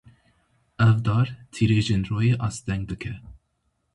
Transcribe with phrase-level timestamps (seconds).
[0.85, 3.13] Ev dar tîrêjên royê asteng dike.